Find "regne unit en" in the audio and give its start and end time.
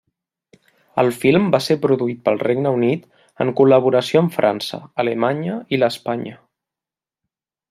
2.45-3.53